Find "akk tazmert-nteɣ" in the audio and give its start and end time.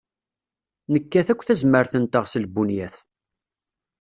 1.33-2.25